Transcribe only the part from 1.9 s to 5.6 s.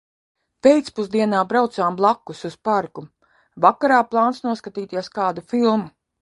blakus uz parku. Vakarā plāns noskatīties kādu